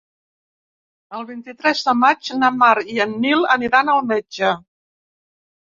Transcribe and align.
El 1.19 1.27
vint-i-tres 1.31 1.83
de 1.89 1.95
maig 2.05 2.33
na 2.45 2.49
Mar 2.63 2.73
i 2.95 2.99
en 3.07 3.17
Nil 3.27 3.47
aniran 3.59 3.95
al 3.97 4.05
metge. 4.15 4.53